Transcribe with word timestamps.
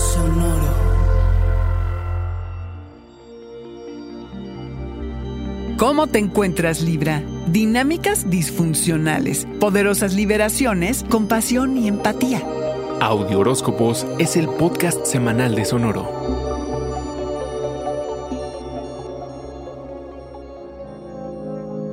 Sonoro. 0.00 0.90
¿Cómo 5.76 6.06
te 6.06 6.18
encuentras, 6.18 6.80
Libra? 6.80 7.22
Dinámicas 7.46 8.30
disfuncionales, 8.30 9.46
poderosas 9.60 10.14
liberaciones, 10.14 11.04
compasión 11.08 11.76
y 11.76 11.88
empatía. 11.88 12.42
Audio 13.00 13.40
Horóscopos 13.40 14.06
es 14.18 14.36
el 14.36 14.48
podcast 14.48 15.04
semanal 15.04 15.54
de 15.54 15.64
Sonoro. 15.64 16.49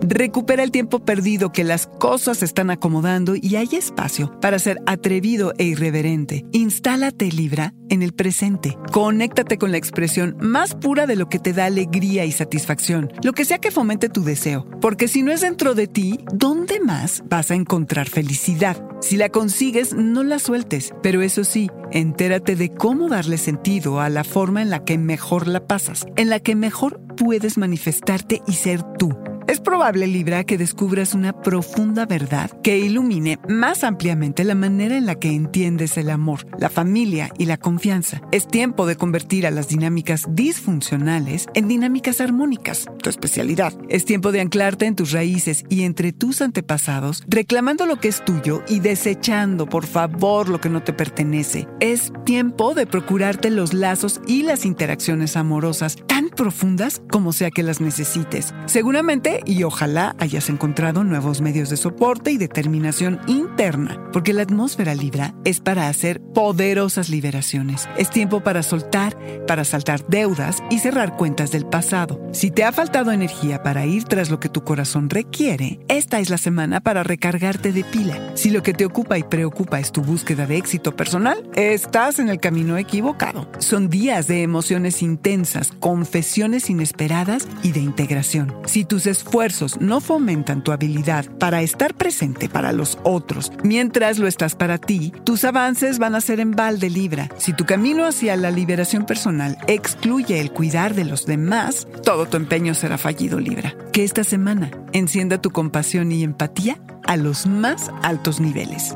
Recupera 0.01 0.63
el 0.63 0.71
tiempo 0.71 0.99
perdido 0.99 1.51
que 1.51 1.63
las 1.63 1.87
cosas 1.87 2.43
están 2.43 2.69
acomodando 2.69 3.35
y 3.35 3.55
hay 3.55 3.69
espacio 3.73 4.39
para 4.39 4.59
ser 4.59 4.79
atrevido 4.85 5.53
e 5.57 5.63
irreverente. 5.65 6.45
Instálate 6.51 7.31
Libra 7.31 7.73
en 7.89 8.03
el 8.03 8.13
presente. 8.13 8.77
Conéctate 8.91 9.57
con 9.57 9.71
la 9.71 9.77
expresión 9.77 10.37
más 10.39 10.75
pura 10.75 11.07
de 11.07 11.15
lo 11.15 11.29
que 11.29 11.39
te 11.39 11.53
da 11.53 11.65
alegría 11.65 12.25
y 12.25 12.31
satisfacción, 12.31 13.11
lo 13.23 13.33
que 13.33 13.45
sea 13.45 13.59
que 13.59 13.71
fomente 13.71 14.09
tu 14.09 14.23
deseo. 14.23 14.67
Porque 14.81 15.07
si 15.07 15.23
no 15.23 15.31
es 15.31 15.41
dentro 15.41 15.73
de 15.73 15.87
ti, 15.87 16.19
¿dónde 16.33 16.79
más 16.79 17.23
vas 17.29 17.51
a 17.51 17.55
encontrar 17.55 18.07
felicidad? 18.07 18.83
Si 19.01 19.17
la 19.17 19.29
consigues, 19.29 19.93
no 19.93 20.23
la 20.23 20.39
sueltes, 20.39 20.93
pero 21.01 21.21
eso 21.21 21.43
sí, 21.43 21.69
entérate 21.91 22.55
de 22.55 22.73
cómo 22.73 23.09
darle 23.09 23.37
sentido 23.37 23.99
a 23.99 24.09
la 24.09 24.23
forma 24.23 24.61
en 24.61 24.69
la 24.69 24.83
que 24.83 24.97
mejor 24.97 25.47
la 25.47 25.65
pasas, 25.65 26.05
en 26.15 26.29
la 26.29 26.39
que 26.39 26.55
mejor 26.55 26.99
puedes 27.15 27.57
manifestarte 27.57 28.41
y 28.47 28.53
ser 28.53 28.83
tú. 28.97 29.17
Es 29.47 29.61
probable, 29.61 30.07
Libra, 30.07 30.43
que 30.43 30.57
descubras 30.57 31.13
una 31.13 31.31
profunda 31.31 32.05
verdad 32.05 32.51
que 32.61 32.79
ilumine 32.79 33.39
más 33.47 33.85
ampliamente 33.85 34.43
la 34.43 34.55
manera 34.55 34.97
en 34.97 35.05
la 35.05 35.15
que 35.15 35.31
entiendes 35.31 35.97
el 35.97 36.09
amor, 36.09 36.45
la 36.59 36.69
familia 36.69 37.31
y 37.37 37.45
la 37.45 37.55
confianza. 37.55 38.21
Es 38.33 38.45
tiempo 38.45 38.85
de 38.85 38.97
convertir 38.97 39.47
a 39.47 39.51
las 39.51 39.69
dinámicas 39.69 40.25
disfuncionales 40.29 41.47
en 41.53 41.69
dinámicas 41.69 42.19
armónicas, 42.19 42.87
tu 43.01 43.09
especialidad. 43.09 43.71
Es 43.87 44.03
tiempo 44.03 44.33
de 44.33 44.41
anclarte 44.41 44.85
en 44.85 44.97
tus 44.97 45.13
raíces 45.13 45.63
y 45.69 45.83
entre 45.83 46.11
tus 46.11 46.41
antepasados, 46.41 47.23
reclamando 47.29 47.85
lo 47.85 48.01
que 48.01 48.09
es 48.09 48.25
tuyo 48.25 48.63
y 48.67 48.81
desechando, 48.81 49.65
por 49.65 49.85
favor, 49.85 50.49
lo 50.49 50.59
que 50.59 50.69
no 50.69 50.83
te 50.83 50.91
pertenece. 50.91 51.69
Es 51.79 52.11
tiempo 52.25 52.73
de 52.73 52.85
procurarte 52.85 53.49
los 53.49 53.73
lazos 53.73 54.19
y 54.27 54.43
las 54.43 54.65
interacciones 54.65 55.37
amorosas 55.37 55.95
profundas 56.37 57.01
como 57.11 57.33
sea 57.33 57.51
que 57.51 57.63
las 57.63 57.81
necesites. 57.81 58.53
Seguramente 58.67 59.41
y 59.45 59.63
ojalá 59.63 60.15
hayas 60.19 60.49
encontrado 60.49 61.03
nuevos 61.03 61.41
medios 61.41 61.69
de 61.69 61.75
soporte 61.75 62.31
y 62.31 62.37
determinación 62.37 63.19
interna, 63.27 64.01
porque 64.13 64.33
la 64.33 64.43
atmósfera 64.43 64.95
Libra 64.95 65.33
es 65.43 65.59
para 65.59 65.89
hacer 65.89 66.21
poderosas 66.21 67.09
liberaciones. 67.09 67.89
Es 67.97 68.09
tiempo 68.09 68.41
para 68.41 68.63
soltar, 68.63 69.17
para 69.47 69.65
saltar 69.65 70.07
deudas 70.07 70.63
y 70.69 70.79
cerrar 70.79 71.17
cuentas 71.17 71.51
del 71.51 71.65
pasado. 71.65 72.21
Si 72.31 72.51
te 72.51 72.63
ha 72.63 72.71
faltado 72.71 73.11
energía 73.11 73.63
para 73.63 73.85
ir 73.85 74.03
tras 74.05 74.29
lo 74.29 74.39
que 74.39 74.47
tu 74.47 74.63
corazón 74.63 75.09
requiere, 75.09 75.79
esta 75.87 76.19
es 76.19 76.29
la 76.29 76.37
semana 76.37 76.81
para 76.81 77.03
recargarte 77.03 77.73
de 77.73 77.83
pila. 77.83 78.31
Si 78.35 78.51
lo 78.51 78.61
que 78.61 78.73
te 78.73 78.85
ocupa 78.85 79.17
y 79.17 79.23
preocupa 79.23 79.79
es 79.79 79.91
tu 79.91 80.03
búsqueda 80.03 80.45
de 80.45 80.57
éxito 80.57 80.95
personal, 80.95 81.49
estás 81.55 82.19
en 82.19 82.29
el 82.29 82.39
camino 82.39 82.77
equivocado. 82.77 83.49
Son 83.57 83.89
días 83.89 84.27
de 84.27 84.43
emociones 84.43 85.01
intensas, 85.01 85.71
confesiones 85.79 86.26
inesperadas 86.69 87.47
y 87.63 87.71
de 87.71 87.79
integración. 87.79 88.53
Si 88.65 88.85
tus 88.85 89.07
esfuerzos 89.07 89.79
no 89.79 90.01
fomentan 90.01 90.63
tu 90.63 90.71
habilidad 90.71 91.25
para 91.39 91.61
estar 91.61 91.93
presente 91.93 92.49
para 92.49 92.71
los 92.71 92.97
otros 93.03 93.51
mientras 93.63 94.19
lo 94.19 94.27
estás 94.27 94.55
para 94.55 94.77
ti, 94.77 95.13
tus 95.23 95.43
avances 95.43 95.99
van 95.99 96.15
a 96.15 96.21
ser 96.21 96.39
en 96.39 96.51
balde 96.51 96.89
libra. 96.89 97.29
Si 97.37 97.53
tu 97.53 97.65
camino 97.65 98.05
hacia 98.05 98.35
la 98.35 98.51
liberación 98.51 99.05
personal 99.05 99.57
excluye 99.67 100.39
el 100.39 100.51
cuidar 100.51 100.93
de 100.93 101.05
los 101.05 101.25
demás, 101.25 101.87
todo 102.03 102.25
tu 102.25 102.37
empeño 102.37 102.73
será 102.73 102.97
fallido 102.97 103.39
libra. 103.39 103.75
Que 103.93 104.03
esta 104.03 104.23
semana 104.23 104.71
encienda 104.91 105.41
tu 105.41 105.51
compasión 105.51 106.11
y 106.11 106.23
empatía 106.23 106.77
a 107.05 107.15
los 107.15 107.47
más 107.47 107.91
altos 108.03 108.39
niveles. 108.39 108.95